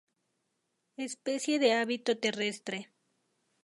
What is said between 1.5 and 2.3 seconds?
de hábito